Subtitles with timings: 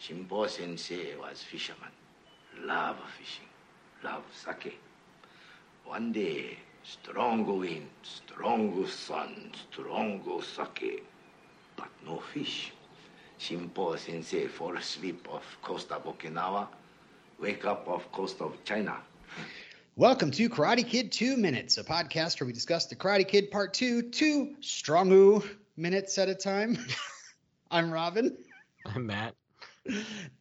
[0.00, 1.90] Shimpo sensei was fisherman.
[2.62, 3.48] Love fishing.
[4.04, 4.78] Love sake.
[5.84, 11.04] One day, strong wind, strong sun, strong sake.
[11.74, 12.72] But no fish.
[13.40, 16.68] Shimpo sensei fall asleep off coast of Okinawa.
[17.40, 18.98] Wake up off coast of China.
[19.96, 23.74] Welcome to Karate Kid 2 Minutes, a podcast where we discuss the Karate Kid Part
[23.74, 25.44] 2, two strongu
[25.76, 26.78] minutes at a time.
[27.72, 28.36] I'm Robin.
[28.86, 29.34] I'm Matt.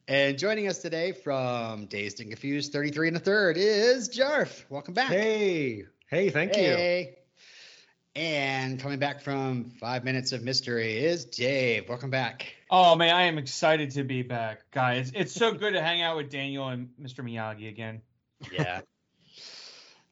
[0.07, 4.63] And joining us today from Dazed and Confused 33 and a third is Jarf.
[4.69, 5.09] Welcome back.
[5.09, 7.01] Hey, hey, thank hey.
[8.15, 8.21] you.
[8.21, 11.89] And coming back from Five Minutes of Mystery is Dave.
[11.89, 12.53] Welcome back.
[12.71, 15.11] Oh man, I am excited to be back, guys.
[15.13, 17.23] It's so good to hang out with Daniel and Mr.
[17.23, 18.01] Miyagi again.
[18.51, 18.81] Yeah.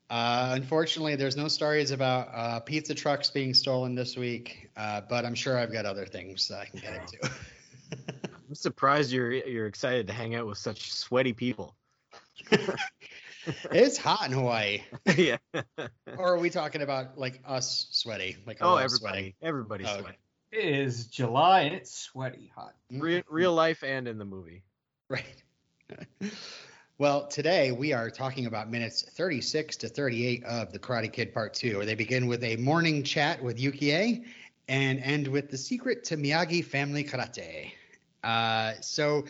[0.08, 5.26] Uh, unfortunately, there's no stories about uh, pizza trucks being stolen this week, uh, but
[5.26, 7.31] I'm sure I've got other things I can get into.
[8.55, 11.76] I'm surprised you're you're excited to hang out with such sweaty people.
[13.70, 14.81] it's hot in Hawaii.
[15.17, 15.36] yeah.
[16.17, 18.38] or are we talking about like us sweaty?
[18.48, 19.36] Like oh, everybody, sweaty?
[19.42, 20.17] everybody's oh, sweaty.
[20.53, 22.76] It is July and it's sweaty hot.
[22.94, 23.02] Mm-hmm.
[23.02, 24.64] Real, real life and in the movie.
[25.09, 25.44] Right.
[26.98, 31.53] Well, today we are talking about minutes 36 to 38 of The Karate Kid Part
[31.53, 34.23] 2, where they begin with a morning chat with Yukie
[34.70, 37.73] and end with the secret to Miyagi family karate.
[38.26, 39.26] Uh, so,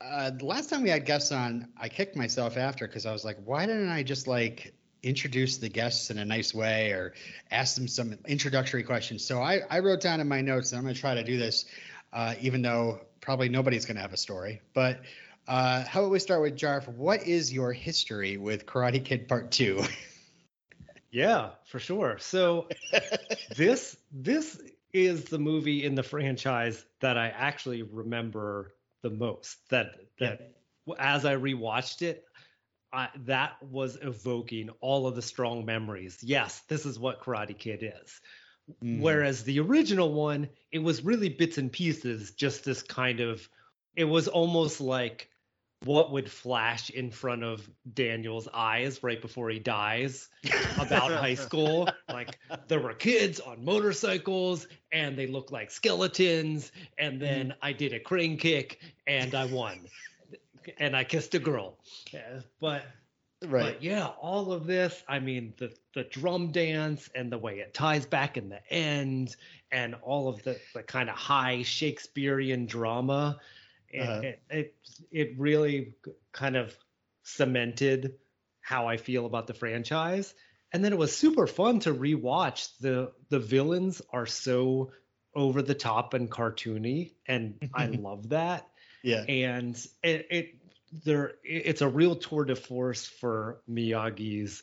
[0.00, 3.24] uh, the last time we had guests on, I kicked myself after because I was
[3.24, 7.14] like, why didn't I just like introduce the guests in a nice way or
[7.50, 9.24] ask them some introductory questions?
[9.24, 11.36] So, I, I wrote down in my notes, and I'm going to try to do
[11.36, 11.64] this,
[12.12, 14.62] uh, even though probably nobody's going to have a story.
[14.74, 15.00] But
[15.48, 16.88] uh, how about we start with Jarf?
[16.88, 19.82] What is your history with Karate Kid Part Two?
[21.10, 22.18] yeah, for sure.
[22.18, 22.68] So
[23.56, 24.60] this this
[24.94, 29.58] is the movie in the franchise that I actually remember the most.
[29.68, 30.52] That that
[30.86, 30.94] yeah.
[30.98, 32.24] as I rewatched it,
[32.92, 36.18] I, that was evoking all of the strong memories.
[36.22, 38.20] Yes, this is what Karate Kid is.
[38.82, 39.00] Mm.
[39.00, 43.46] Whereas the original one, it was really bits and pieces, just this kind of.
[43.96, 45.28] It was almost like
[45.84, 50.28] what would flash in front of Daniel's eyes right before he dies
[50.78, 51.88] about high school.
[52.08, 56.72] Like there were kids on motorcycles and they looked like skeletons.
[56.98, 57.56] And then mm.
[57.62, 59.86] I did a crane kick and I won.
[60.78, 61.78] and I kissed a girl.
[62.12, 62.84] Yeah, but
[63.46, 63.74] right.
[63.74, 67.74] But yeah, all of this, I mean, the the drum dance and the way it
[67.74, 69.36] ties back in the end
[69.70, 73.38] and all of the, the kind of high Shakespearean drama
[74.00, 74.20] uh-huh.
[74.22, 74.74] it, it,
[75.10, 75.94] it really
[76.32, 76.76] kind of
[77.22, 78.14] cemented
[78.60, 80.34] how I feel about the franchise.
[80.72, 82.70] And then it was super fun to rewatch.
[82.80, 84.90] The the villains are so
[85.34, 88.68] over the top and cartoony, and I love that.
[89.02, 89.22] Yeah.
[89.28, 90.54] And it, it
[91.04, 94.62] there it's a real tour de force for Miyagi's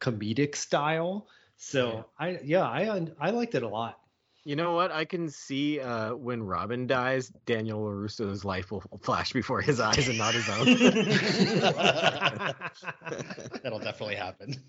[0.00, 1.26] comedic style.
[1.56, 2.26] So yeah.
[2.26, 3.98] I yeah I I liked it a lot.
[4.46, 4.92] You know what?
[4.92, 10.06] I can see uh, when Robin dies, Daniel LaRusso's life will flash before his eyes
[10.06, 10.66] and not his own.
[13.64, 14.54] That'll definitely happen.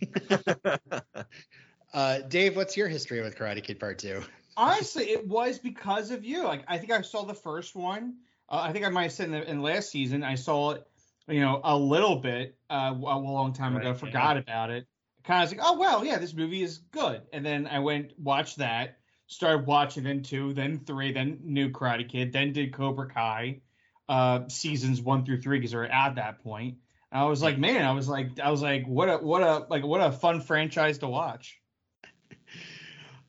[1.94, 4.22] Uh, Dave, what's your history with Karate Kid Part Two?
[4.58, 6.44] Honestly, it was because of you.
[6.44, 8.16] Like, I think I saw the first one.
[8.50, 10.86] Uh, I think I might have said in, the, in last season I saw it,
[11.30, 13.94] you know, a little bit uh, a long time right, ago.
[13.94, 14.42] Forgot yeah.
[14.42, 14.86] about it.
[15.24, 17.22] Kind of like, oh well, yeah, this movie is good.
[17.32, 22.10] And then I went watched that started watching then two, then three, then new Karate
[22.10, 23.62] Kid, then did Cobra Kai
[24.10, 26.78] uh, seasons one through three because they're at that point.
[27.12, 29.66] And I was like, man, I was like, I was like, what a what a
[29.70, 31.60] like what a fun franchise to watch.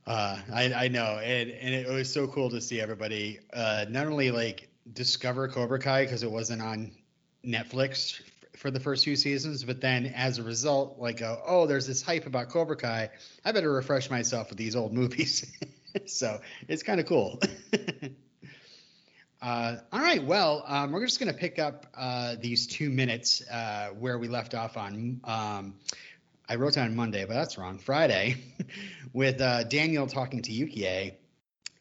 [0.06, 4.06] Uh, I, I know, and and it was so cool to see everybody uh, not
[4.06, 6.92] only like discover Cobra Kai because it wasn't on
[7.44, 8.18] Netflix
[8.56, 12.00] for the first few seasons, but then as a result, like, oh, oh, there's this
[12.00, 13.10] hype about Cobra Kai.
[13.44, 15.46] I better refresh myself with these old movies.
[16.06, 17.40] so it's kind of cool.
[19.42, 20.22] uh, all right.
[20.24, 24.28] Well, um, we're just going to pick up uh, these two minutes uh, where we
[24.28, 25.20] left off on.
[25.24, 25.74] Um,
[26.48, 27.78] I wrote down Monday, but that's wrong.
[27.78, 28.36] Friday,
[29.12, 31.14] with uh, Daniel talking to Yukie,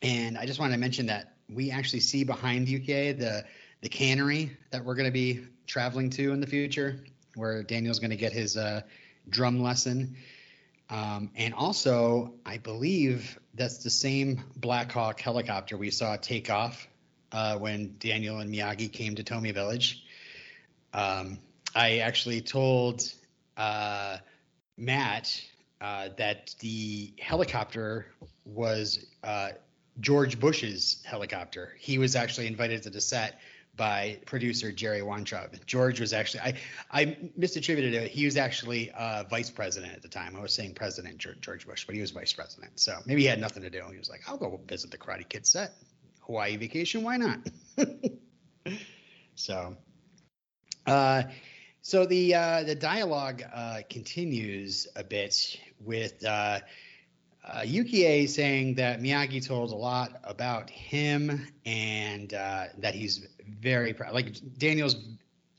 [0.01, 3.45] and I just want to mention that we actually see behind Yukie the
[3.81, 6.99] the cannery that we're going to be traveling to in the future,
[7.35, 8.81] where Daniel's going to get his uh,
[9.29, 10.17] drum lesson.
[10.89, 16.87] Um, and also, I believe that's the same Black Hawk helicopter we saw take off
[17.31, 20.03] uh, when Daniel and Miyagi came to Tomi Village.
[20.93, 21.39] Um,
[21.75, 23.03] I actually told
[23.57, 24.17] uh,
[24.77, 25.41] Matt
[25.81, 28.07] uh, that the helicopter
[28.45, 29.49] was uh,
[29.99, 31.75] George Bush's helicopter.
[31.79, 33.39] He was actually invited to the set
[33.77, 35.56] by producer Jerry Weintraub.
[35.65, 36.53] George was actually I
[36.91, 37.06] I
[37.39, 38.12] misattributed it.
[38.12, 40.35] He was actually uh, vice president at the time.
[40.35, 42.79] I was saying President George Bush, but he was vice president.
[42.79, 43.83] So maybe he had nothing to do.
[43.91, 45.74] He was like, I'll go visit the Karate Kid set.
[46.21, 47.39] Hawaii vacation, why not?
[49.35, 49.77] so,
[50.85, 51.23] uh,
[51.81, 56.25] so the uh, the dialogue uh, continues a bit with
[57.47, 63.27] uh, uh, Yukie saying that Miyagi told a lot about him and uh, that he's
[63.45, 64.13] very proud.
[64.13, 64.97] Like Daniel's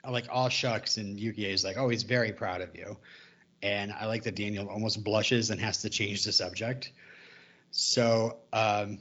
[0.09, 2.97] like all shucks, and Yukie is like, oh, he's very proud of you.
[3.63, 6.93] And I like that Daniel almost blushes and has to change the subject.
[7.71, 9.01] So um,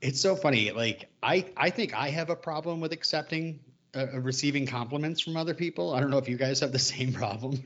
[0.00, 0.70] it's so funny.
[0.70, 3.60] Like I, I think I have a problem with accepting,
[3.94, 5.94] uh, receiving compliments from other people.
[5.94, 7.62] I don't know if you guys have the same problem.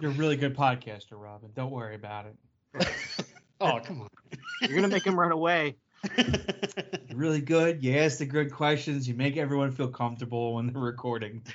[0.00, 1.50] You're a really good podcaster, Robin.
[1.54, 2.88] Don't worry about it.
[3.60, 4.08] oh, come on.
[4.62, 5.76] You're gonna make him run away.
[6.16, 6.26] You're
[7.14, 7.82] really good.
[7.82, 9.08] You ask the good questions.
[9.08, 11.42] You make everyone feel comfortable when they're recording.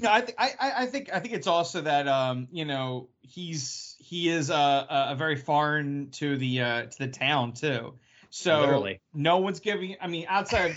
[0.00, 3.96] No, I, th- I, I think I think it's also that um, you know he's
[3.98, 7.94] he is uh, a very foreign to the uh, to the town too.
[8.30, 9.00] So Literally.
[9.12, 9.96] no one's giving.
[10.00, 10.76] I mean, outside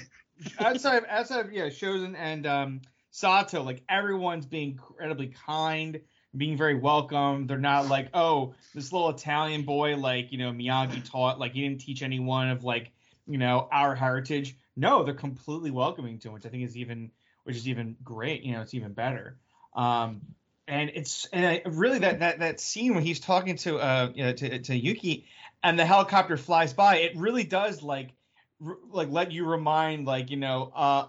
[0.60, 2.81] outside outside of yeah, Chozen and um,
[3.12, 6.01] Sato, like everyone's being incredibly kind,
[6.36, 7.48] being very welcome.
[7.48, 11.62] They're not like, oh, this little Italian boy, like you know Miyagi taught, like he
[11.62, 12.92] didn't teach anyone of like
[13.28, 14.56] you know our heritage.
[14.75, 17.12] No, they're completely welcoming to him, which I think is even
[17.44, 18.44] which is even great.
[18.44, 19.38] You know, it's even better.
[19.75, 20.22] Um,
[20.68, 24.24] and it's and I, really that that that scene when he's talking to uh you
[24.24, 25.25] know, to to Yuki,
[25.63, 26.98] and the helicopter flies by.
[26.98, 28.12] It really does like
[28.66, 31.07] r- like let you remind like you know uh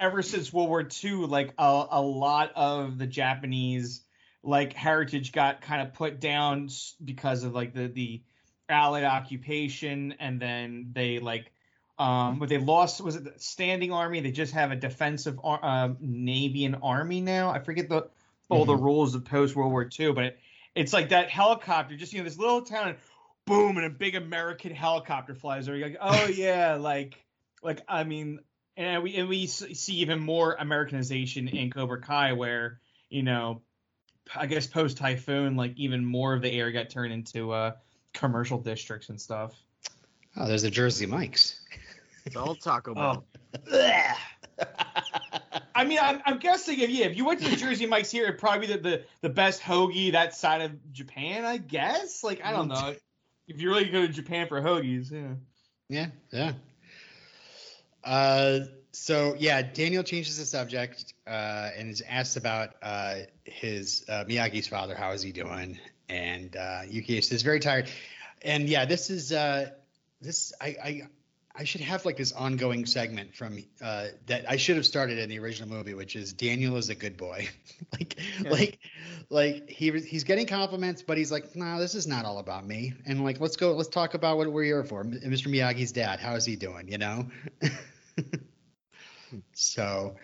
[0.00, 4.00] ever since World War II, like a, a lot of the Japanese
[4.42, 6.68] like heritage got kind of put down
[7.04, 8.22] because of like the the
[8.68, 11.52] Allied occupation, and then they like
[11.98, 13.00] um, but they lost.
[13.00, 14.20] Was it the standing army?
[14.20, 17.50] They just have a defensive uh, navy and army now.
[17.50, 18.08] I forget the
[18.48, 18.70] all mm-hmm.
[18.70, 20.38] the rules of post World War II, but it,
[20.74, 21.96] it's like that helicopter.
[21.96, 22.98] Just you know, this little town, and
[23.46, 25.76] boom, and a big American helicopter flies over.
[25.76, 27.22] You're like, oh yeah, like
[27.62, 28.40] like I mean,
[28.76, 32.80] and we and we see even more Americanization in Cobra Kai, where
[33.10, 33.60] you know,
[34.34, 37.72] I guess post Typhoon, like even more of the area got turned into uh,
[38.12, 39.54] commercial districts and stuff.
[40.36, 41.60] Oh, there's the Jersey Mikes.
[42.24, 43.24] It's all Taco Bell.
[43.72, 44.14] Oh.
[45.74, 48.24] I mean, I'm, I'm, guessing if yeah, if you went to the Jersey Mike's here,
[48.24, 52.22] it'd probably be the, the, the best hoagie that side of Japan, I guess.
[52.22, 52.94] Like I don't know.
[53.48, 55.34] if you really go to Japan for hoagies, yeah.
[55.88, 56.52] Yeah, yeah.
[58.04, 58.60] Uh,
[58.92, 64.68] so yeah, Daniel changes the subject uh, and is asked about uh, his uh, Miyagi's
[64.68, 64.94] father.
[64.94, 65.78] How is he doing?
[66.08, 67.88] And uh, Yuki says very tired.
[68.42, 69.70] And yeah, this is uh,
[70.20, 71.02] this I, I
[71.54, 75.30] I should have like this ongoing segment from uh, that I should have started in
[75.30, 77.48] the original movie, which is Daniel is a good boy.
[77.92, 78.50] like, yeah.
[78.50, 78.78] like,
[79.30, 82.92] like he he's getting compliments, but he's like, no, this is not all about me.
[83.06, 85.02] And like, let's go, let's talk about what we're here for.
[85.02, 85.48] Mr.
[85.48, 86.88] Miyagi's dad, how is he doing?
[86.88, 87.26] You know.
[89.52, 90.16] so,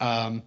[0.00, 0.42] um,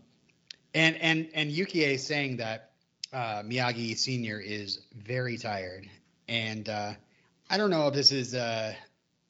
[0.74, 2.72] and and and Yukie saying that
[3.12, 5.90] uh, Miyagi Senior is very tired,
[6.28, 6.94] and uh,
[7.50, 8.34] I don't know if this is.
[8.36, 8.74] Uh,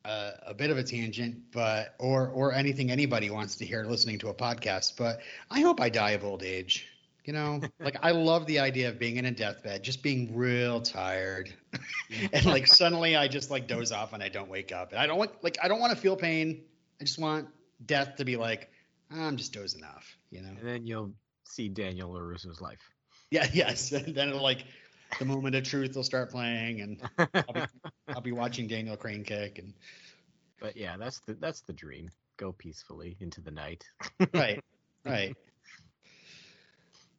[0.05, 4.19] uh, a bit of a tangent, but or or anything anybody wants to hear listening
[4.19, 4.97] to a podcast.
[4.97, 6.87] But I hope I die of old age.
[7.23, 10.81] You know, like I love the idea of being in a deathbed, just being real
[10.81, 11.53] tired,
[12.33, 14.91] and like suddenly I just like doze off and I don't wake up.
[14.91, 16.63] And I don't want like I don't want to feel pain.
[16.99, 17.47] I just want
[17.85, 18.69] death to be like
[19.11, 20.17] I'm just dozing off.
[20.31, 20.49] You know.
[20.49, 21.13] And then you'll
[21.43, 22.79] see Daniel LaRusso's life.
[23.29, 23.47] Yeah.
[23.53, 23.91] Yes.
[23.91, 24.63] And then it'll like
[25.19, 27.61] the moment of truth will start playing, and I'll be,
[28.07, 29.59] I'll be watching Daniel Crane kick.
[29.59, 29.73] And
[30.59, 32.11] but yeah, that's the that's the dream.
[32.37, 33.83] Go peacefully into the night.
[34.33, 34.63] right,
[35.05, 35.35] right.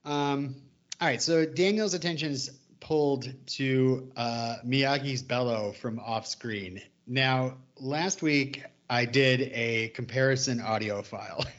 [0.04, 0.56] Um.
[1.00, 1.23] All right.
[1.23, 6.83] So Daniel's attention is pulled to uh, Miyagi's bellow from off screen.
[7.06, 11.45] Now, last week I did a comparison audio file.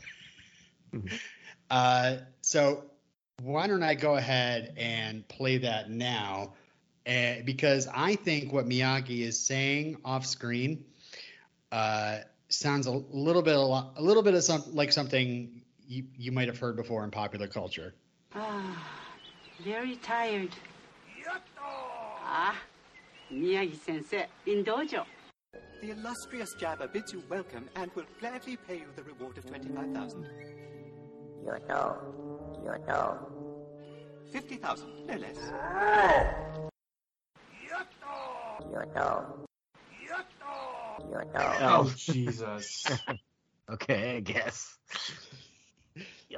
[0.93, 1.13] Mm-hmm.
[1.71, 2.85] uh, so
[3.41, 6.53] why don't I go ahead and play that now?
[7.05, 10.85] Uh, because I think what Miyagi is saying off screen
[11.73, 16.05] uh, sounds a little bit a, lot, a little bit of some like something you,
[16.17, 17.93] you might have heard before in popular culture.
[18.33, 18.87] Ah,
[19.63, 20.49] very tired.
[22.23, 22.55] Ah,
[23.31, 25.05] Miyagi-sensei in dojo.
[25.85, 30.27] The illustrious Jabba bids you welcome and will gladly pay you the reward of 25,000.
[31.45, 31.97] Yoto.
[32.65, 33.19] Yoto.
[34.31, 35.37] 50,000, no less.
[41.07, 41.61] Yoto.
[41.61, 42.87] Oh, Jesus.
[43.67, 44.77] Okay, I guess.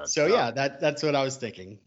[0.06, 1.78] So yeah, that that's what I was thinking.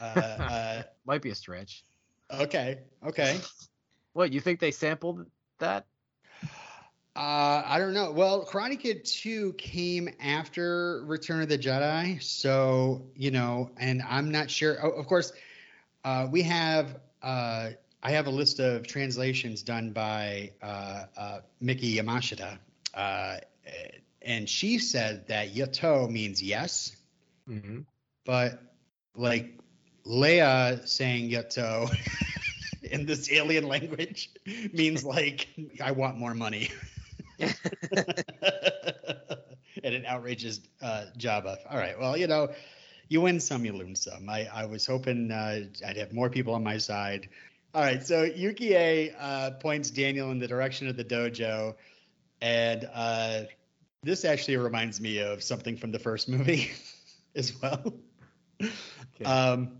[0.00, 1.84] Uh, uh, Might be a stretch.
[2.30, 3.38] okay, okay.
[4.14, 5.26] What you think they sampled
[5.58, 5.84] that?
[7.14, 8.10] Uh, I don't know.
[8.12, 14.30] Well, Karate Kid 2 came after Return of the Jedi, so you know, and I'm
[14.30, 14.78] not sure.
[14.82, 15.32] Oh, of course,
[16.04, 16.98] uh, we have.
[17.22, 17.70] Uh,
[18.02, 22.58] I have a list of translations done by uh, uh, Miki Yamashita,
[22.94, 23.36] uh,
[24.22, 26.96] and she said that Yato means yes,
[27.48, 27.80] Mm-hmm.
[28.24, 28.62] but
[29.16, 29.58] like
[30.06, 31.94] Leia saying Yato
[32.82, 34.30] in this alien language
[34.72, 35.48] means like
[35.82, 36.70] I want more money.
[39.82, 41.58] and it outrages uh, Jabba.
[41.70, 42.50] All right, well, you know,
[43.08, 44.28] you win some, you lose some.
[44.28, 47.28] I, I was hoping uh, I'd have more people on my side.
[47.74, 51.74] All right, so Yukie uh, points Daniel in the direction of the dojo,
[52.40, 53.42] and uh,
[54.02, 56.70] this actually reminds me of something from the first movie
[57.34, 57.94] as well.
[58.60, 59.24] Okay.
[59.24, 59.78] Um,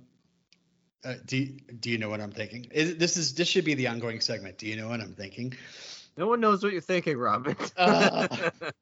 [1.05, 1.45] uh, do
[1.81, 2.67] do you know what I'm thinking?
[2.71, 4.59] Is, this is this should be the ongoing segment.
[4.59, 5.55] Do you know what I'm thinking?
[6.17, 7.57] No one knows what you're thinking, Robin.
[7.77, 8.29] Uh,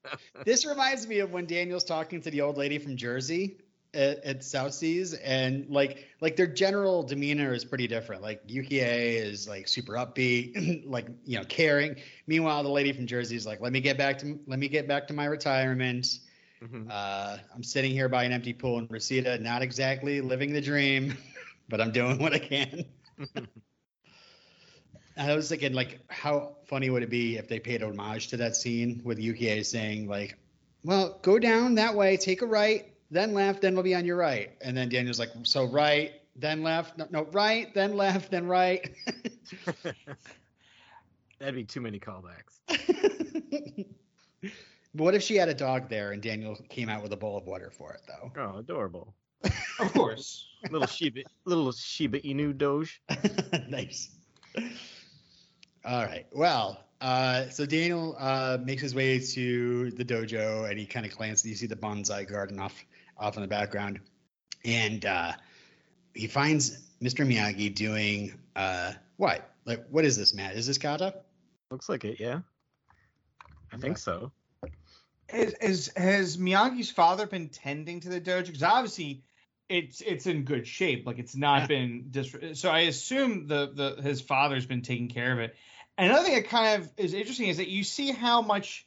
[0.45, 3.59] This reminds me of when Daniel's talking to the old lady from Jersey
[3.95, 8.23] at, at South Seas, and like like their general demeanor is pretty different.
[8.23, 11.97] Like Yukie is like super upbeat, like you know caring.
[12.27, 14.89] Meanwhile, the lady from Jersey is like, let me get back to let me get
[14.89, 16.19] back to my retirement.
[16.63, 16.89] Mhm.
[16.91, 21.17] Uh, I'm sitting here by an empty pool in Reseda, not exactly living the dream,
[21.69, 22.85] but I'm doing what I can.
[25.21, 28.39] And I was thinking, like, how funny would it be if they paid homage to
[28.39, 30.39] that scene with Yukie saying, like,
[30.83, 34.17] well, go down that way, take a right, then left, then we'll be on your
[34.17, 34.53] right.
[34.63, 38.95] And then Daniel's like, so right, then left, no, no right, then left, then right.
[41.39, 42.61] That'd be too many callbacks.
[44.43, 44.51] but
[44.95, 47.45] what if she had a dog there and Daniel came out with a bowl of
[47.45, 48.33] water for it, though?
[48.41, 49.13] Oh, adorable.
[49.81, 50.47] Of course.
[50.71, 53.03] Little Shiba, little Shiba Inu Doge.
[53.69, 54.11] nice.
[55.85, 56.27] All right.
[56.33, 61.17] Well, uh, so Daniel uh, makes his way to the dojo, and he kind of
[61.17, 61.47] glances.
[61.47, 62.85] You see the bonsai garden off
[63.19, 64.01] off in the background,
[64.65, 65.33] and uh,
[66.15, 67.27] he finds Mr.
[67.27, 69.51] Miyagi doing uh, what?
[69.65, 70.57] Like, what is this, Matt?
[70.57, 71.15] Is this kata?
[71.71, 72.41] Looks like it, yeah.
[73.73, 74.33] I think so.
[75.29, 78.47] Has, has has Miyagi's father been tending to the dojo?
[78.47, 79.23] Because obviously,
[79.71, 81.07] it's it's in good shape.
[81.07, 81.67] Like it's not Yeah.
[81.67, 82.35] been dis.
[82.55, 85.55] So I assume the the his father's been taking care of it.
[85.97, 88.87] Another thing that kind of is interesting is that you see how much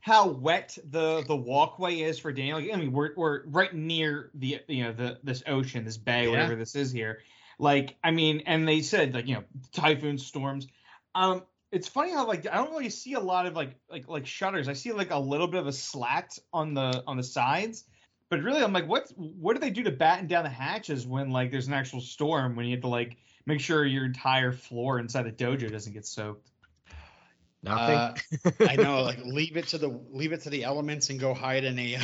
[0.00, 2.58] how wet the the walkway is for Daniel.
[2.58, 6.30] I mean, we're we're right near the you know the this ocean, this bay, Yeah.
[6.30, 7.20] whatever this is here.
[7.58, 10.66] Like I mean, and they said like you know typhoon storms.
[11.14, 14.26] Um, it's funny how like I don't really see a lot of like like like
[14.26, 14.68] shutters.
[14.68, 17.84] I see like a little bit of a slat on the on the sides,
[18.30, 21.30] but really I'm like, what what do they do to batten down the hatches when
[21.30, 23.16] like there's an actual storm when you have to like
[23.46, 26.48] make sure your entire floor inside the dojo doesn't get soaked?
[27.62, 27.96] Nothing.
[27.96, 28.14] Uh,
[28.68, 29.02] I know.
[29.02, 31.94] Like, leave it to the leave it to the elements and go hide in a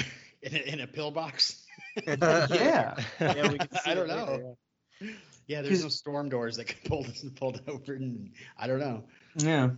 [0.43, 1.65] in a, in a pillbox.
[2.07, 2.97] yeah.
[3.21, 4.57] yeah, we can I don't it later, know.
[5.47, 9.05] Yeah, there's no storm doors that can pull this pulled over, and I don't know.
[9.37, 9.71] Yeah.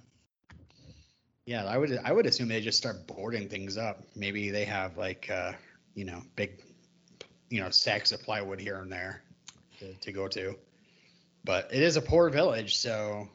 [1.45, 4.03] Yeah, I would I would assume they just start boarding things up.
[4.15, 5.53] Maybe they have like uh,
[5.97, 6.62] you know big
[7.50, 9.25] you know sacks of plywood here and there
[9.81, 10.57] to, to go to.
[11.45, 13.29] But it is a poor village, so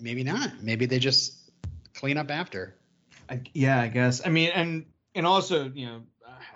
[0.00, 0.62] maybe not.
[0.62, 1.50] Maybe they just
[1.94, 2.76] clean up after.
[3.28, 4.24] I, yeah, I guess.
[4.24, 6.02] I mean, and and also, you know,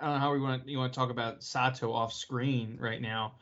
[0.01, 3.01] I don't know how we want you want to talk about Sato off screen right
[3.01, 3.35] now,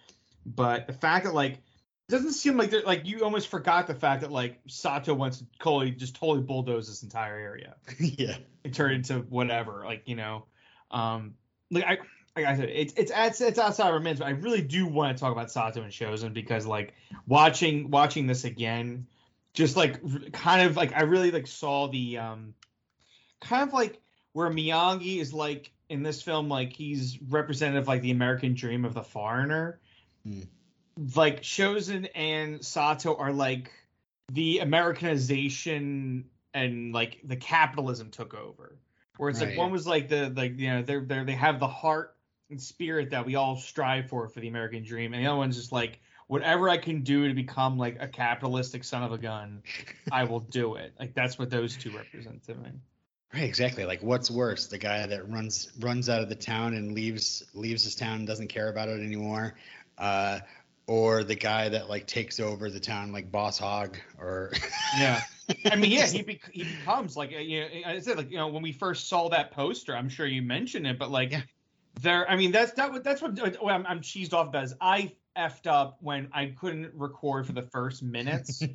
[0.45, 3.95] but the fact that like it doesn't seem like they're like you almost forgot the
[3.95, 8.38] fact that like Sato wants to totally just totally bulldoze this entire area yeah.
[8.63, 10.45] and turn it into whatever, like you know,
[10.89, 11.33] um,
[11.71, 11.97] like I.
[12.36, 15.17] Like I said, it's it's it's, it's outside our minds, but I really do want
[15.17, 16.93] to talk about Sato and Chozen because like
[17.25, 19.07] watching watching this again,
[19.55, 22.53] just like kind of like I really like saw the um
[23.41, 24.00] kind of like
[24.33, 28.93] where Miyagi is like in this film like he's representative like the American dream of
[28.93, 29.79] the foreigner.
[30.24, 30.41] Hmm.
[31.15, 33.71] Like Chozen and Sato are like
[34.31, 38.77] the Americanization and like the capitalism took over.
[39.17, 39.50] Where it's Right.
[39.50, 42.15] like one was like the like you know they're they are they have the heart
[42.50, 45.57] and spirit that we all strive for for the American dream, and the other one's
[45.57, 49.63] just like whatever I can do to become like a capitalistic son of a gun,
[50.12, 50.93] I will do it.
[51.00, 52.69] Like that's what those two represent to me.
[53.33, 53.83] Right, exactly.
[53.83, 57.83] Like, what's worse, the guy that runs runs out of the town and leaves leaves
[57.83, 59.55] his town and doesn't care about it anymore,
[59.97, 60.39] uh,
[60.88, 64.51] or the guy that like takes over the town, like Boss Hog, or
[65.00, 65.21] Yeah.
[65.65, 68.37] I mean, yeah, he bec- he becomes like uh, you know, I said like you
[68.37, 71.41] know when we first saw that poster, I'm sure you mentioned it, but like Yeah.
[72.01, 74.73] there, I mean that's that what- that's what, what I'm, I'm cheesed off about is
[74.81, 78.63] I effed up when I couldn't record for the first minutes.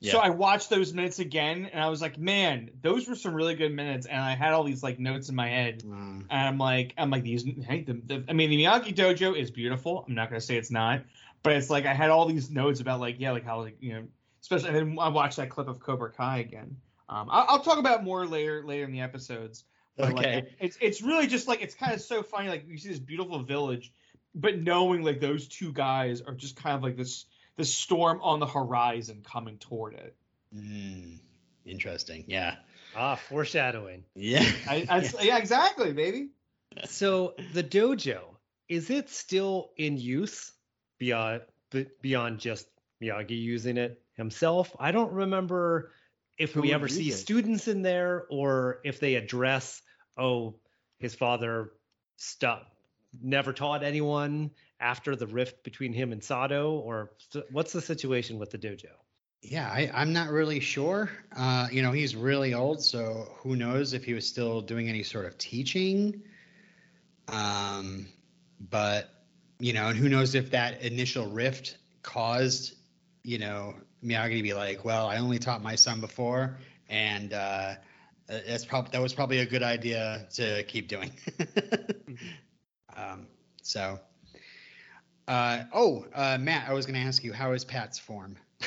[0.00, 0.12] Yeah.
[0.12, 3.54] So I watched those minutes again, and I was like, man, those were some really
[3.54, 5.82] good minutes, and I had all these like notes in my head.
[5.82, 6.26] Mm.
[6.28, 7.42] And I'm like, I'm like these.
[7.66, 10.04] Hey, the, the, I mean, the Miyagi Dojo is beautiful.
[10.06, 11.04] I'm not gonna say it's not,
[11.42, 13.94] but it's like I had all these notes about like, yeah, like how like you
[13.94, 14.02] know,
[14.44, 14.68] especially.
[14.68, 16.76] And then I watched that clip of Cobra Kai again.
[17.08, 19.64] Um, I'll, I'll talk about more later later in the episodes.
[19.96, 20.34] But Okay.
[20.34, 22.48] like, it's it's really just like it's kind of so funny.
[22.48, 23.92] Like you see this beautiful village,
[24.34, 28.40] but knowing like those two guys are just kind of like this this storm on
[28.40, 30.16] the horizon coming toward it.
[30.54, 31.20] Mm.
[31.64, 32.24] Interesting.
[32.26, 32.56] Yeah.
[32.94, 34.04] Ah, foreshadowing.
[34.14, 34.44] Yeah.
[34.68, 36.28] I, I, yeah, exactly, baby.
[36.86, 38.20] So the dojo
[38.68, 40.52] is it still in use
[40.98, 41.42] beyond
[42.02, 42.66] beyond just
[43.02, 44.74] Miyagi using it himself?
[44.78, 45.90] I don't remember
[46.38, 47.14] if Who we ever see it?
[47.14, 49.82] students in there or if they address
[50.16, 50.56] oh
[50.98, 51.72] his father
[52.16, 52.74] stopped
[53.22, 57.12] never taught anyone after the rift between him and Sato or
[57.50, 58.90] what's the situation with the dojo?
[59.42, 61.10] Yeah, I, I'm not really sure.
[61.36, 65.02] Uh, you know, he's really old, so who knows if he was still doing any
[65.02, 66.22] sort of teaching.
[67.28, 68.06] Um,
[68.70, 69.10] but
[69.58, 72.74] you know, and who knows if that initial rift caused,
[73.22, 76.58] you know, Miyagi to be like, "Well, I only taught my son before,
[76.88, 77.74] and uh,
[78.26, 81.10] that's probably that was probably a good idea to keep doing."
[82.96, 83.26] um,
[83.62, 83.98] so,
[85.28, 88.36] uh, oh, uh, Matt, I was going to ask you, how is Pat's form?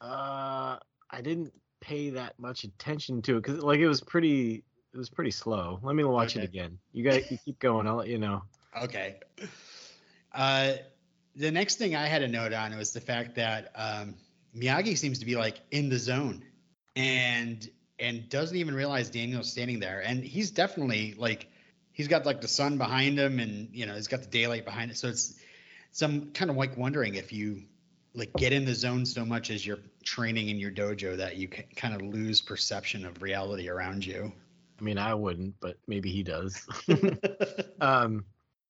[0.00, 0.78] Uh,
[1.10, 4.62] I didn't pay that much attention to it because like it was pretty
[4.92, 5.80] it was pretty slow.
[5.82, 6.44] Let me watch Okay.
[6.44, 6.78] it again.
[6.92, 7.86] You got you keep going.
[7.86, 8.42] I'll let you know.
[8.80, 9.16] Okay.
[10.32, 10.74] Uh,
[11.38, 14.16] the next thing I had a note on was the fact that um,
[14.56, 16.42] Miyagi seems to be like in the zone,
[16.96, 17.66] and
[18.00, 21.46] and doesn't even realize Daniel's standing there, and he's definitely like
[21.92, 24.90] he's got like the sun behind him, and you know he's got the daylight behind
[24.90, 25.34] it, so it's
[25.92, 27.62] so I'm kind of like wondering if you
[28.14, 31.46] like get in the zone so much as you're training in your dojo that you
[31.48, 34.32] kind of lose perception of reality around you.
[34.80, 36.66] I mean, I wouldn't, but maybe he does.
[37.80, 38.24] um,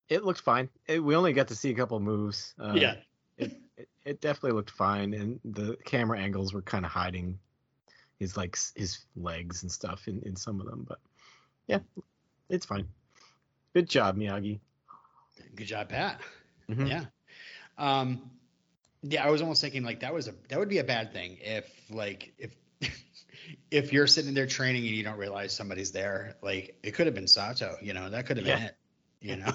[0.09, 0.69] it looked fine.
[0.87, 2.53] It, we only got to see a couple moves.
[2.59, 2.95] Uh, yeah.
[3.37, 7.39] it, it it definitely looked fine, and the camera angles were kind of hiding
[8.19, 10.85] his like his legs and stuff in in some of them.
[10.87, 10.99] But
[11.67, 11.79] yeah,
[12.49, 12.87] it's fine.
[13.73, 14.59] Good job, Miyagi.
[15.55, 16.19] Good job, Pat.
[16.69, 16.89] Mhm.
[16.89, 17.05] Yeah.
[17.77, 18.29] Um
[19.01, 21.37] yeah, I was almost thinking like that was a that would be a bad thing
[21.41, 22.53] if like if
[23.71, 26.35] if you're sitting there training and you don't realize somebody's there.
[26.41, 28.67] Like it could have been Sato, you know, that could have been Yeah.
[28.67, 28.75] it.
[29.21, 29.51] You know?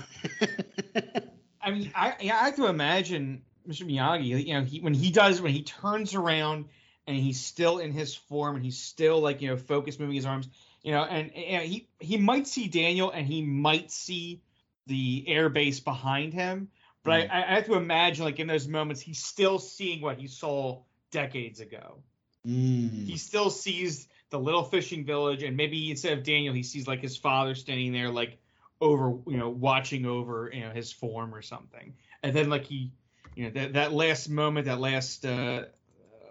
[1.63, 3.87] I mean, I yeah, I have to imagine Mr.
[3.87, 4.47] Miyagi.
[4.47, 6.67] You know, he when he does when he turns around
[7.07, 10.27] and he's still in his form and he's still like you know focused, moving his
[10.27, 10.49] arms.
[10.83, 14.43] You know, and, and he he might see Daniel and he might see
[14.87, 16.69] the air base behind him,
[17.03, 20.27] but I, I have to imagine like in those moments he's still seeing what he
[20.27, 22.03] saw decades ago.
[22.47, 23.07] Mm.
[23.07, 27.01] He still sees the little fishing village, and maybe instead of Daniel, he sees like
[27.01, 28.39] his father standing there, like
[28.81, 31.95] over, you know, watching over, you know, his form or something.
[32.23, 32.93] And then like he,
[33.35, 35.65] you know, that that last moment, that last, uh,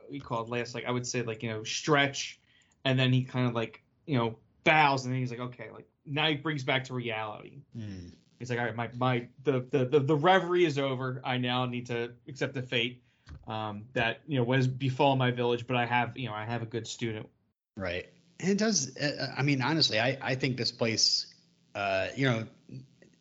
[0.10, 2.40] we call it last, like I would say, like you know, stretch,
[2.86, 5.88] and then he kind of like, you know, bows, and then he's like, okay, like
[6.06, 7.60] now he brings back to reality.
[7.78, 8.12] Mm.
[8.40, 11.22] He's like, all right, my my the the the, the reverie is over.
[11.24, 13.04] I now need to accept the fate
[13.48, 16.62] um, that you know was befall my village, but I have you know I have
[16.62, 17.28] a good student.
[17.76, 18.08] Right.
[18.40, 18.96] And it does.
[18.98, 21.33] Uh, I mean, honestly, I, I think this place,
[21.76, 22.46] uh, you know,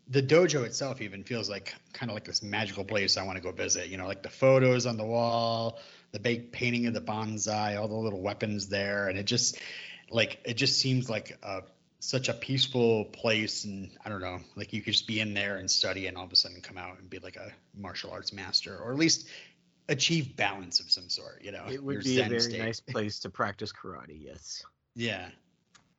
[0.09, 3.43] the dojo itself even feels like kind of like this magical place I want to
[3.43, 3.89] go visit.
[3.89, 5.79] You know, like the photos on the wall,
[6.13, 9.59] the big painting of the bonsai, all the little weapons there, and it just
[10.11, 11.63] like it just seems like a,
[12.01, 13.65] such a peaceful place.
[13.65, 16.25] And I don't know, like you could just be in there and study, and all
[16.25, 19.29] of a sudden come out and be like a martial arts master, or at least
[19.89, 21.43] achieve balance of some sort.
[21.43, 22.59] You know, It would be a very state.
[22.59, 24.19] nice place to practice karate.
[24.21, 24.63] Yes.
[24.95, 25.29] Yeah.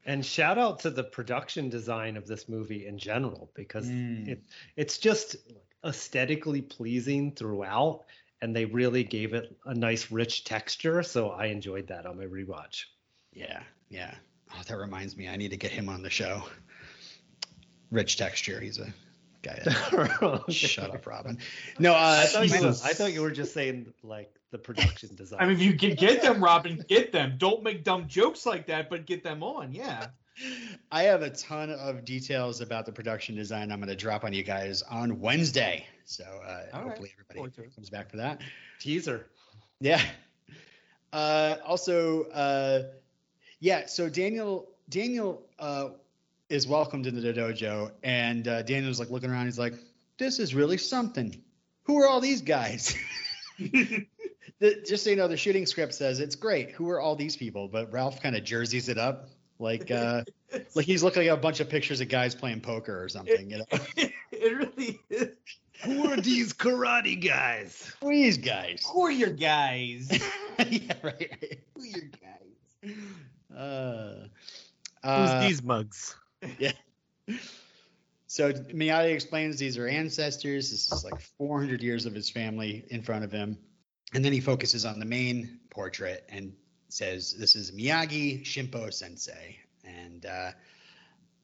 [0.05, 4.27] And shout out to the production design of this movie in general because Mm.
[4.27, 4.43] it
[4.75, 5.37] it's just
[5.85, 8.05] aesthetically pleasing throughout
[8.41, 12.25] and they really gave it a nice rich texture so I enjoyed that on my
[12.25, 12.85] rewatch.
[13.31, 14.13] Yeah, yeah.
[14.53, 16.43] Oh, that reminds me, I need to get him on the show.
[17.91, 18.59] Rich texture.
[18.59, 18.93] He's a
[19.43, 20.39] guy.
[20.49, 21.37] Shut up, Robin.
[21.77, 25.09] No, uh, I thought, you were, I thought you were just saying like the production
[25.15, 25.39] design.
[25.41, 27.35] I mean, if you can get them, Robin, get them.
[27.37, 29.73] Don't make dumb jokes like that, but get them on.
[29.73, 30.07] Yeah.
[30.91, 33.71] I have a ton of details about the production design.
[33.71, 35.85] I'm going to drop on you guys on Wednesday.
[36.05, 36.27] So uh,
[36.73, 36.87] All right.
[36.87, 38.41] hopefully everybody Forward comes back for that.
[38.79, 39.27] teaser.
[39.79, 40.01] Yeah.
[41.11, 42.83] Uh, also, uh,
[43.59, 43.85] yeah.
[43.85, 45.89] So Daniel Daniel uh,
[46.49, 49.45] is welcomed into the dojo, and uh, Daniel's like looking around.
[49.45, 49.73] He's like,
[50.17, 51.41] "This is really something.
[51.83, 52.95] Who are all these guys?"
[53.59, 54.05] the,
[54.85, 56.71] just so you know, the shooting script says it's great.
[56.71, 57.67] Who are all these people?
[57.67, 59.29] But Ralph kind of jerseys it up,
[59.59, 60.23] like uh,
[60.75, 63.49] like he's looking at a bunch of pictures of guys playing poker or something.
[63.49, 63.65] You know,
[64.31, 65.29] it really is.
[65.83, 67.93] Who are these karate guys?
[67.99, 68.87] Who are these guys?
[68.93, 70.09] Who are your guys?
[70.69, 71.59] yeah, right.
[71.75, 72.95] Who are your guys?
[73.53, 74.27] Uh,
[75.03, 76.15] Who's uh, these mugs?
[76.59, 76.71] Yeah.
[78.27, 80.71] So Miyagi explains these are ancestors.
[80.71, 83.59] This is like 400 years of his family in front of him.
[84.13, 86.53] And then he focuses on the main portrait and
[86.89, 89.59] says, This is Miyagi Shimpo Sensei.
[89.83, 90.51] And uh,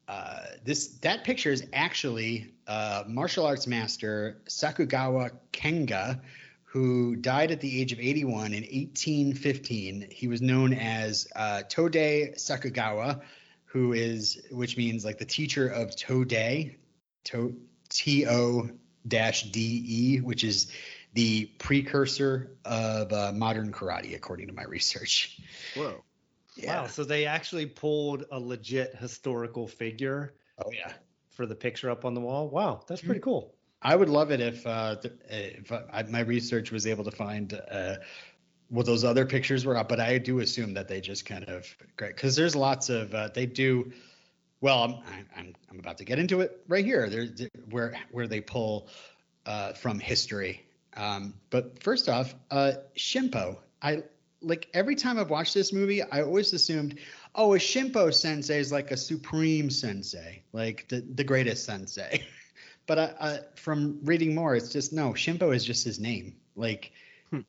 [0.08, 6.22] uh, this that picture is actually uh, martial arts master Sakugawa Kanga,
[6.64, 10.08] who died at the age of 81 in 1815.
[10.10, 13.22] He was known as uh, Tode Sakugawa,
[13.72, 16.76] who is which means like the teacher of Tode,
[17.26, 17.56] to,
[17.90, 18.70] T O
[19.08, 20.72] dash D E, which is
[21.14, 25.40] the precursor of uh, modern karate, according to my research.
[25.76, 26.04] Whoa.
[26.64, 26.88] Wow.
[26.88, 30.94] So they actually pulled a legit historical figure Oh yeah.
[31.32, 32.50] for the picture up on the wall.
[32.50, 33.54] Wow, that's pretty cool.
[33.82, 34.98] I would love it if uh,
[35.30, 37.96] if I, my research was able to find uh,
[38.70, 41.68] what those other pictures were up, but I do assume that they just kind of
[41.98, 43.92] great because there's lots of uh, they do.
[44.62, 47.10] Well, I'm, I'm I'm about to get into it right here.
[47.10, 48.90] There's where where they pull
[49.46, 50.66] uh, from history.
[50.96, 53.58] Um, but first off, uh, Shimpo.
[53.82, 54.04] I
[54.42, 57.00] like every time I've watched this movie, I always assumed,
[57.36, 62.24] oh, a Shimpo sensei is like a supreme sensei, like the the greatest sensei.
[62.86, 65.12] but I, I, from reading more, it's just no.
[65.14, 66.36] Shimpo is just his name.
[66.56, 66.92] Like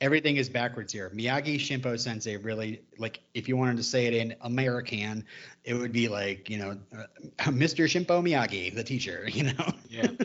[0.01, 1.11] everything is backwards here.
[1.14, 5.25] Miyagi Shimpo Sensei really like if you wanted to say it in American,
[5.64, 7.05] it would be like you know, uh,
[7.51, 7.85] Mr.
[7.87, 9.29] Shimpo Miyagi, the teacher.
[9.40, 9.73] You know.
[9.88, 10.09] Yeah.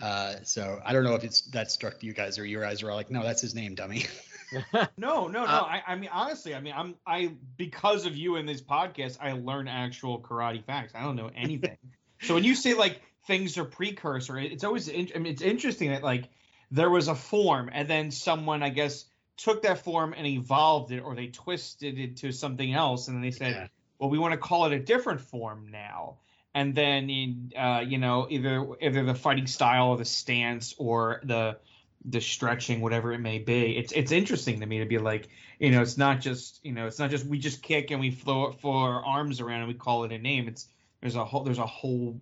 [0.00, 2.90] Uh, so I don't know if it's that struck you guys or your eyes were
[2.90, 4.06] all like, no, that's his name, dummy.
[4.52, 5.44] No, no, no.
[5.44, 9.18] Uh, I, I mean, honestly, I mean, I'm, I, because of you in this podcast,
[9.20, 10.92] I learn actual karate facts.
[10.94, 11.76] I don't know anything.
[12.22, 15.90] so when you say like things are precursor, it's always, in, I mean, it's interesting
[15.90, 16.30] that like
[16.70, 19.06] there was a form and then someone, I guess,
[19.36, 23.08] took that form and evolved it or they twisted it to something else.
[23.08, 23.66] And then they said, Yeah.
[23.98, 26.18] well, we want to call it a different form now.
[26.54, 31.20] And then, in, uh, you know, either either the fighting style or the stance or
[31.24, 31.58] the
[32.04, 33.76] the stretching, whatever it may be.
[33.76, 35.28] It's it's interesting to me to be like,
[35.60, 38.10] you know, it's not just you know, it's not just we just kick and we
[38.10, 40.48] throw throw our arms around and we call it a name.
[40.48, 40.66] It's
[41.00, 42.20] there's a whole there's a whole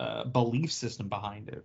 [0.00, 1.64] uh, belief system behind it.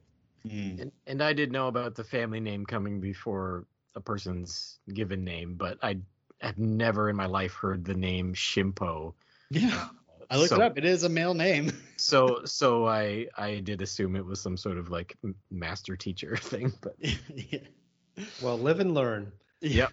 [0.49, 0.81] Hmm.
[0.81, 5.55] And, and I did know about the family name coming before a person's given name,
[5.55, 5.97] but I
[6.41, 9.13] have never in my life heard the name Shimpo.
[9.49, 9.87] Yeah.
[10.29, 10.77] I looked So- it up.
[10.77, 11.71] It is a male name.
[11.99, 15.17] So so I I did assume it was some sort of like
[15.49, 17.59] master teacher thing, but yeah.
[18.39, 19.31] Well, live and learn.
[19.61, 19.91] Yep.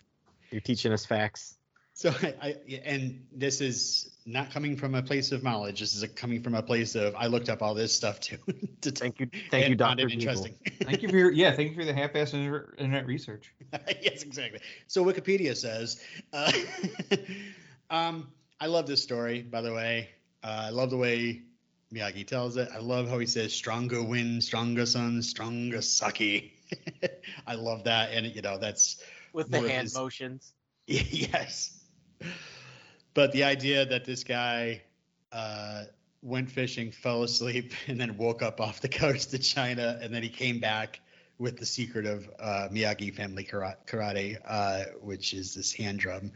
[0.51, 1.57] you're teaching us facts.
[1.97, 5.79] So I, I and this is not coming from a place of knowledge.
[5.79, 8.37] This is coming from a place of I looked up all this stuff too.
[8.81, 10.09] to Thank you, thank you, and Doctor.
[10.09, 10.55] interesting.
[10.83, 13.55] Thank you for your yeah, thank you for the half-ass inter- internet research.
[14.03, 14.59] yes, exactly.
[14.89, 16.03] So Wikipedia says,
[16.33, 16.53] uh,
[17.91, 18.29] um,
[18.61, 19.43] I love this story.
[19.43, 20.09] By the way,
[20.43, 21.43] uh, I love the way
[21.93, 22.71] Miyagi tells it.
[22.75, 26.59] I love how he says "stronger wind, stronger sun, stronger sake."
[27.47, 29.01] I love that, and you know that's
[29.33, 30.55] with the hand his- motions.
[30.87, 31.83] yes.
[33.15, 34.83] But the idea that this guy
[35.33, 35.85] uh,
[36.23, 40.23] went fishing, fell asleep, and then woke up off the coast of China, and then
[40.23, 41.01] he came back
[41.39, 46.33] with the secret of uh, Miyagi family kara- karate, uh, which is this hand drum.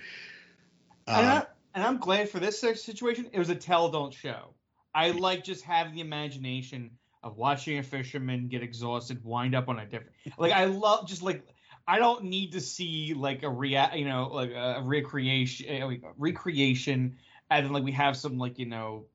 [1.06, 3.30] and, I, and I'm glad for this situation.
[3.32, 4.54] It was a tell don't show.
[4.94, 6.90] I like just having the imagination
[7.22, 10.12] of watching a fisherman get exhausted, wind up on a different.
[10.38, 11.46] Like I love just like
[11.88, 17.16] I don't need to see like a rea- you know, like a recreation, uh, recreation,
[17.50, 19.06] and then like we have some like you know,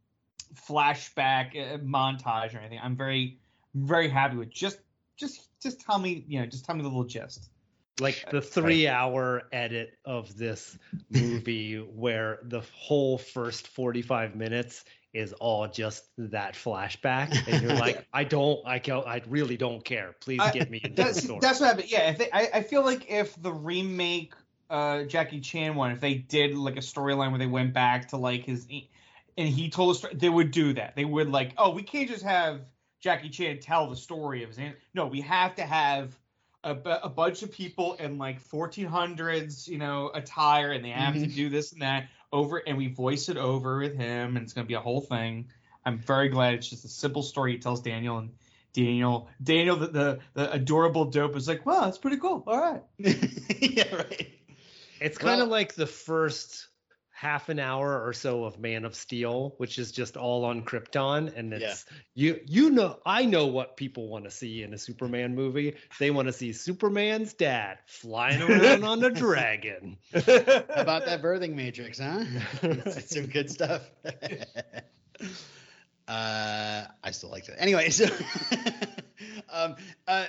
[0.55, 2.79] flashback uh, montage or anything.
[2.81, 3.37] I'm very,
[3.75, 4.79] very happy with just,
[5.17, 7.49] just, just tell me, you know, just tell me the little gist.
[7.99, 10.77] Like the three hour edit of this
[11.11, 14.83] movie where the whole first 45 minutes
[15.13, 17.37] is all just that flashback.
[17.45, 20.15] And you're like, I don't, I don't, I really don't care.
[20.21, 21.41] Please get me into the That's story.
[21.41, 21.91] that's what happened.
[21.91, 24.33] Yeah, if they, I, I feel like if the remake
[24.69, 28.17] uh, Jackie Chan one, if they did like a storyline where they went back to
[28.17, 28.67] like his,
[29.37, 30.95] and he told a story, they would do that.
[30.95, 32.61] They would like, oh, we can't just have
[32.99, 34.73] Jackie Chan tell the story of his.
[34.93, 36.17] No, we have to have
[36.63, 36.71] a,
[37.03, 41.35] a bunch of people in like 1400s, you know, attire, and they have to Mhm.
[41.35, 44.67] do this and that over, and we voice it over with him, and it's gonna
[44.67, 45.47] be a whole thing.
[45.85, 48.31] I'm very glad it's just a simple story he tells Daniel, and
[48.73, 52.43] Daniel, Daniel, the the, the adorable dope is like, wow, that's pretty cool.
[52.47, 52.81] All right.
[52.97, 54.29] yeah, right.
[54.99, 56.67] It's kind Well- of like the first
[57.23, 61.33] half an hour or so of Man of Steel, which is just all on Krypton,
[61.37, 65.33] and it's you you know I know what people want to see in a Superman
[65.33, 65.77] movie.
[65.99, 69.97] They want to see Superman's dad flying around on a dragon.
[70.13, 72.25] How about that birthing matrix, huh?
[72.61, 73.89] It's some good stuff.
[76.07, 77.61] uh, I still like that.
[77.61, 78.05] Anyway, so
[79.49, 79.75] um,
[80.09, 80.25] uh,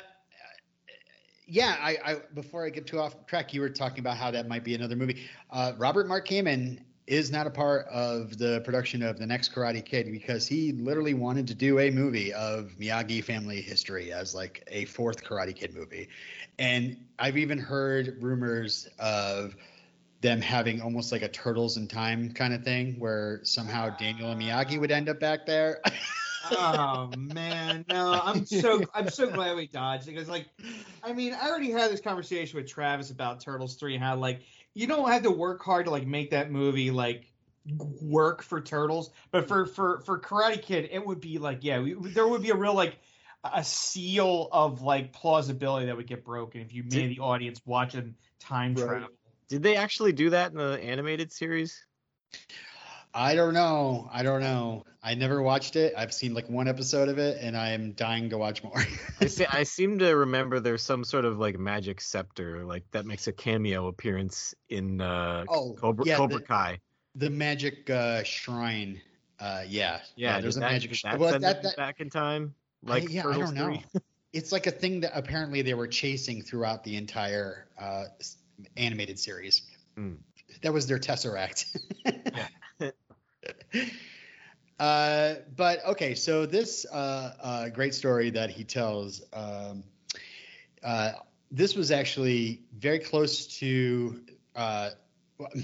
[1.47, 4.49] yeah, I, I before I get too off track, you were talking about how that
[4.49, 5.27] might be another movie.
[5.51, 9.85] Uh, Robert Mark Kamen is not a part of the production of the next Karate
[9.85, 14.65] Kid because he literally wanted to do a movie of Miyagi family history as like
[14.69, 16.09] a fourth Karate Kid movie.
[16.59, 19.55] And I've even heard rumors of
[20.23, 24.41] them having almost like a turtles in time kind of thing where somehow Daniel and
[24.41, 25.83] Miyagi would end up back there.
[26.51, 30.47] oh man, no, I'm so I'm so glad we dodged it because like,
[31.03, 34.41] I mean, I already had this conversation with Travis about Turtles three and how like
[34.75, 37.33] you don't have to work hard to like make that movie like
[38.03, 41.95] work for Turtles, but for for for Karate Kid, it would be like yeah, we,
[41.95, 42.99] there would be a real like
[43.53, 47.61] a seal of like plausibility that would get broken if you made Did- the audience
[47.67, 48.87] watching time Right.
[48.87, 49.09] travel.
[49.49, 51.85] Did they actually do that in the animated series?
[53.15, 54.09] I don't know.
[54.13, 54.85] I don't know.
[55.03, 55.95] I never watched it.
[55.97, 58.83] I've seen like one episode of it and I am dying to watch more.
[59.21, 63.07] I, se- I seem to remember there's some sort of like magic scepter like that
[63.07, 66.79] makes a cameo appearance in uh, oh, Cobra, yeah, Cobra the, Kai.
[67.15, 69.01] the magic uh, shrine.
[69.39, 71.19] Uh, yeah, Yeah, There's a that, magic shrine.
[71.19, 72.55] Well, that, that, back in time?
[72.87, 73.79] I- Like yeah, I don't know.
[74.33, 78.07] it's like a thing that apparently they were chasing throughout the entire uh,
[78.77, 79.63] animated series.
[79.97, 80.15] Hmm.
[80.63, 81.67] That was their tesseract.
[84.79, 89.23] uh, but okay, so this uh, uh, great story that he tells.
[89.33, 89.85] Um,
[90.83, 91.13] uh,
[91.51, 94.21] this was actually very close to.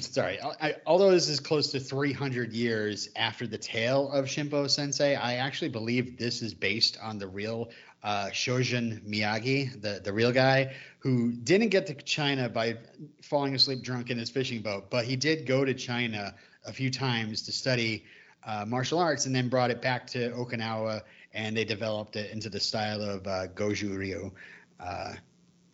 [0.00, 0.36] Sorry.
[0.42, 5.34] I, although this is close to 300 years after the tale of Shimpo Sensei, I
[5.34, 7.70] actually believe this is based on the real
[8.02, 12.78] uh, Chojun Miyagi, the the real guy who didn't get to China by
[13.22, 16.34] falling asleep drunk in his fishing boat, but he did go to China
[16.66, 18.04] a few times to study
[18.44, 22.48] uh, martial arts, and then brought it back to Okinawa, and they developed it into
[22.48, 24.32] the style of uh, Goju Ryu.
[24.78, 25.14] Uh,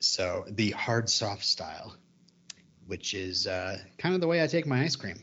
[0.00, 1.94] so the hard soft style,
[2.86, 5.22] which is uh, kind of the way I take my ice cream.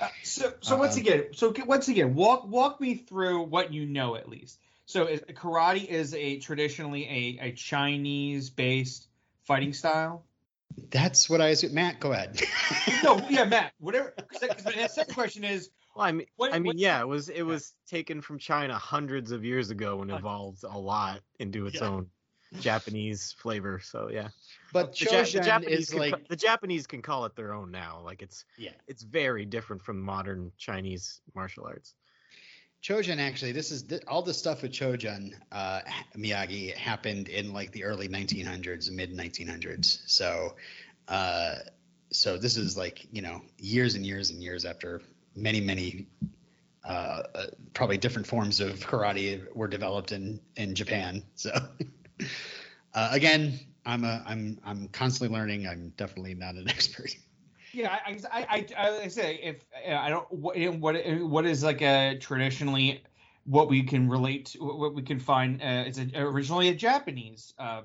[0.00, 4.16] Uh, so, so once again, so once again, walk walk me through what you know
[4.16, 4.58] at least.
[4.86, 7.04] So, is, karate is a traditionally
[7.40, 9.08] a, a Chinese based
[9.44, 10.24] fighting style.
[10.90, 11.74] That's what I assume.
[11.74, 12.40] Matt, go ahead.
[13.04, 13.72] no, yeah, Matt.
[13.78, 14.14] Whatever.
[14.16, 17.28] Because my second question is, Well, I mean, What- I mean, what's- yeah, it was
[17.28, 21.76] it was taken from China hundreds of years ago and evolved a lot into its
[21.80, 21.88] Yeah.
[21.88, 22.10] own
[22.60, 23.80] Japanese flavor.
[23.82, 24.28] So yeah,
[24.72, 27.70] but the, Ja- the Japanese is can, like the Japanese can call it their own
[27.70, 28.00] now.
[28.04, 28.72] Like it's yeah.
[28.88, 31.94] it's very different from modern Chinese martial arts.
[32.82, 35.80] Chojun actually, this is th- all the stuff with Chojun uh,
[36.16, 40.00] Miyagi happened in like the early 1900s, mid 1900s.
[40.06, 40.54] So,
[41.08, 41.56] uh,
[42.10, 45.02] so this is like you know years and years and years after
[45.36, 46.06] many many
[46.84, 51.22] uh, uh, probably different forms of karate were developed in in Japan.
[51.34, 51.50] So,
[52.94, 55.66] uh, again, I'm a I'm I'm constantly learning.
[55.66, 57.14] I'm definitely not an expert.
[57.72, 61.82] Yeah, I, I, I, I, say if uh, I don't what what what is like
[61.82, 63.02] a traditionally
[63.44, 67.54] what we can relate to what we can find uh, is a, originally a Japanese
[67.58, 67.82] uh,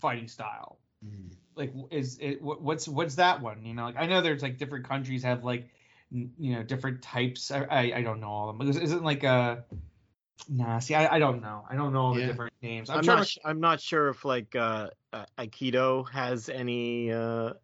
[0.00, 0.78] fighting style.
[1.54, 4.88] like is it what's what's that one you know like i know there's like different
[4.88, 5.68] countries have like
[6.10, 9.24] you know different types i i, I don't know all of them Is- isn't like
[9.24, 9.64] a
[10.48, 12.26] nah see i, I don't know i don't know all the Yeah.
[12.28, 13.26] different names I'm, i'm, not.
[13.26, 17.54] to I'm not sure if like uh, uh, Aikido has any uh,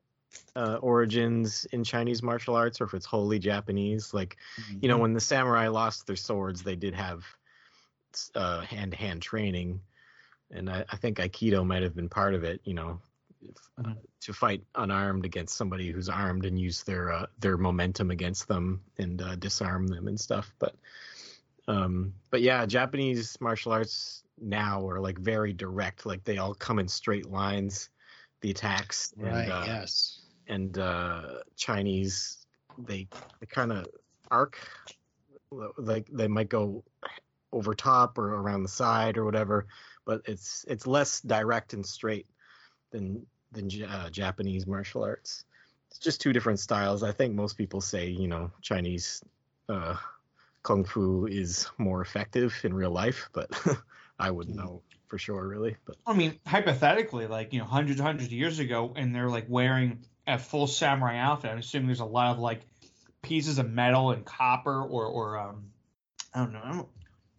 [0.56, 4.14] uh, origins in Chinese martial arts, or if it's wholly Japanese.
[4.14, 4.36] Like
[4.80, 7.24] you know, when the samurai lost their swords, they did have
[8.34, 9.80] uh, hand-to-hand training,
[10.50, 12.60] and I, I think Aikido might have been part of it.
[12.64, 13.00] You know,
[13.42, 18.10] if, uh, to fight unarmed against somebody who's armed and use their uh, their momentum
[18.10, 20.52] against them and uh, disarm them and stuff.
[20.58, 20.76] But
[21.66, 26.06] um, but yeah, Japanese martial arts now are like very direct.
[26.06, 27.90] Like they all come in straight lines.
[28.40, 29.48] The attacks and right.
[29.48, 30.20] uh, yes.
[30.48, 32.46] And uh, Chinese,
[32.78, 33.08] they
[33.40, 33.86] they kind of
[34.30, 34.58] arc,
[35.50, 36.84] like they might go
[37.52, 39.66] over top or around the side or whatever,
[40.04, 42.26] but it's it's less direct and straight
[42.90, 45.44] than than uh, Japanese martial arts.
[45.90, 47.02] It's just two different styles.
[47.02, 49.22] I think most people say you know Chinese
[49.68, 49.96] uh,
[50.62, 53.50] kung fu is more effective in real life, but
[54.18, 55.76] I wouldn't know for sure really.
[55.84, 59.46] But I mean, hypothetically, like you know, hundreds, hundreds of years ago, and they're like
[59.48, 61.50] wearing a full samurai outfit.
[61.50, 62.60] I'm assuming there's a lot of like
[63.22, 65.64] pieces of metal and copper, or or um,
[66.32, 66.88] I don't know, I don't,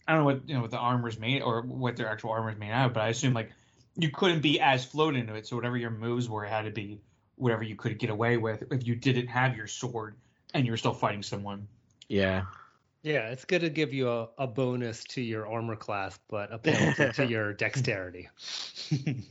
[0.07, 2.51] I don't know what you know what the armor's made or what their actual armor
[2.51, 3.51] is made out of, but I assume like
[3.97, 6.71] you couldn't be as flowed into it, so whatever your moves were, it had to
[6.71, 6.99] be
[7.37, 10.15] whatever you could get away with if you didn't have your sword
[10.53, 11.67] and you were still fighting someone.
[12.07, 12.45] yeah,
[13.03, 16.57] Yeah, it's going to give you a, a bonus to your armor class, but a
[16.57, 18.29] penalty to your dexterity.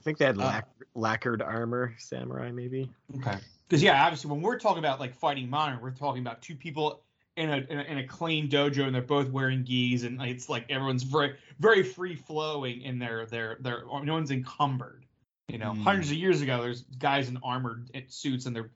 [0.00, 0.62] I think they had Uh,
[0.94, 2.90] lacquered armor, samurai maybe.
[3.16, 3.36] Okay.
[3.68, 7.02] Because yeah, obviously, when we're talking about like fighting modern, we're talking about two people
[7.36, 10.48] in a in a, in a clean dojo, and they're both wearing gis, and it's
[10.48, 15.04] like everyone's very very free flowing in their their their no one's encumbered.
[15.48, 15.82] You know, Hmm.
[15.82, 18.70] hundreds of years ago, there's guys in armored suits, and they're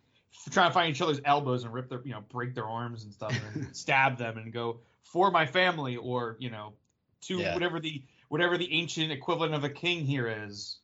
[0.50, 3.12] trying to find each other's elbows and rip their you know break their arms and
[3.12, 6.74] stuff, and stab them and go for my family, or you know,
[7.22, 7.54] to Yeah.
[7.54, 10.78] whatever the whatever the ancient equivalent of a king here is.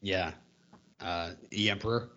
[0.00, 0.32] Yeah.
[1.00, 2.10] Uh, the Emperor.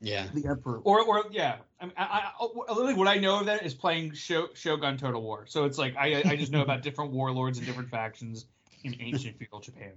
[0.00, 0.28] Yeah.
[0.34, 3.64] the emperor or or yeah I, mean, I, I literally what i know of that
[3.64, 7.12] is playing Sho- shogun total war so it's like i i just know about different
[7.12, 8.44] warlords and different factions
[8.84, 9.94] in ancient feudal japan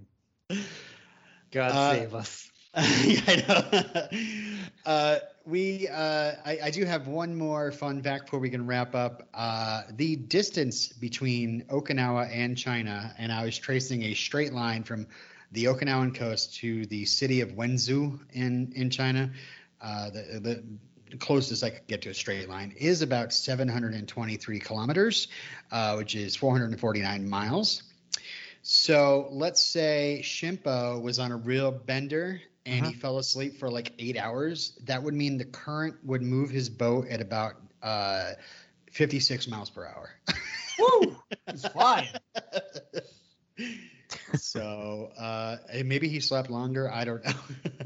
[1.52, 2.52] God Uh, save us.
[2.76, 4.60] I know.
[4.86, 8.94] uh, we, uh, I, I do have one more fun fact before we can wrap
[8.94, 9.28] up.
[9.34, 15.08] Uh, the distance between Okinawa and China, and I was tracing a straight line from
[15.52, 19.32] the Okinawan coast to the city of Wenzhou in in China.
[19.82, 20.40] Uh, the,
[21.10, 25.28] the closest I could get to a straight line is about 723 kilometers,
[25.72, 27.84] uh, which is 449 miles.
[28.62, 33.94] So let's say Shimpo was on a real bender and he fell asleep for like
[34.00, 34.78] eight hours.
[34.84, 38.34] That would mean the current would move his boat at about uh,
[38.92, 40.10] 56 miles per hour.
[40.78, 41.16] woo
[41.52, 42.10] he's flying
[44.36, 46.92] so uh, maybe he slept longer.
[46.92, 47.32] I don't know.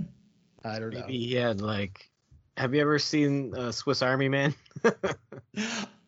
[0.65, 1.01] I don't know.
[1.01, 2.09] Maybe he had like.
[2.57, 4.53] Have you ever seen uh, Swiss Army Man?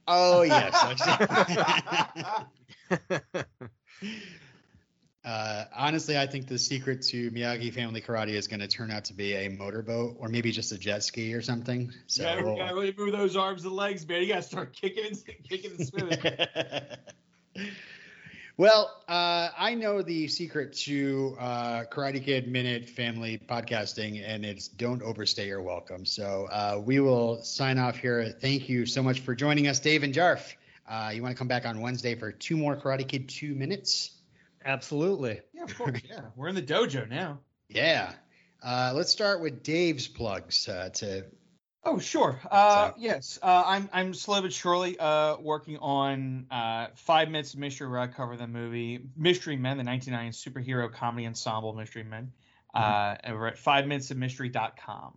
[0.08, 1.02] Oh yes.
[5.26, 9.04] uh, honestly, I think the secret to Miyagi Family Karate is going to turn out
[9.06, 11.92] to be a motorboat or maybe just a jet ski or something.
[12.06, 14.44] So you, gotta, we'll- you gotta really move those arms and legs man you gotta
[14.44, 15.18] start kicking and
[15.50, 16.20] kicking and swimming
[18.58, 24.68] well, uh, I know the secret to uh, Karate Kid Minute Family podcasting, and it's
[24.70, 26.06] don't overstay your welcome.
[26.06, 28.34] So uh, we will sign off here.
[28.40, 30.54] Thank you so much for joining us, Dave and Jarf.
[30.88, 34.12] Uh, you want to come back on Wednesday for two more Karate Kid two minutes?
[34.64, 35.42] Absolutely.
[35.54, 37.38] yeah of course yeah we're in the dojo now
[37.70, 38.14] Yeah.
[38.64, 41.24] Uh, let's start with Dave's plugs uh, to
[41.88, 42.40] Oh sure.
[42.50, 47.54] Uh, So- yes, uh, I'm I'm slowly but surely uh, working on uh, Five Minutes
[47.54, 50.36] of Mystery where I cover the movie Mystery Men, the 1990
[50.72, 52.32] superhero comedy ensemble Mystery Men.
[52.74, 55.14] Uh, over at five minutes of mystery.com.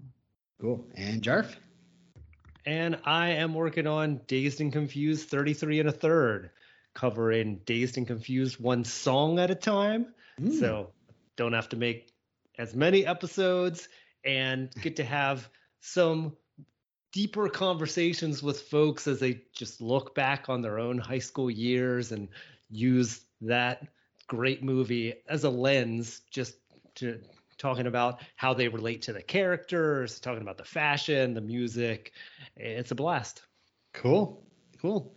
[0.60, 1.56] cool and Jarf.
[2.64, 6.50] And I am working on Dazed and Confused 33 and a third,
[6.94, 10.14] covering Dazed and Confused one song at a time.
[10.60, 10.90] So
[11.34, 12.12] don't have to make
[12.56, 13.88] as many episodes
[14.24, 15.48] and get to have
[15.80, 16.36] some
[17.18, 22.12] deeper conversations with folks as they just look back on their own high school years
[22.12, 22.28] and
[22.70, 23.84] use that
[24.28, 26.54] great movie as a lens just
[26.94, 27.18] to
[27.56, 32.12] talking about how they relate to the characters, talking about the fashion, the music.
[32.56, 33.42] It's a blast.
[33.94, 34.40] Cool.
[34.80, 35.12] Cool.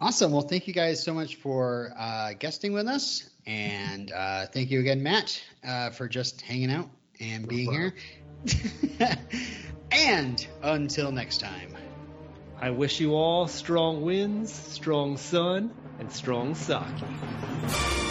[0.00, 0.30] Awesome.
[0.30, 3.28] Well, thank you guys so much for uh, guesting with us.
[3.44, 7.92] And uh, thank you again, Matt, uh, for just hanging out and being here.
[10.04, 11.74] and until next time.
[12.60, 18.03] I wish you all strong winds, strong sun, and strong sake.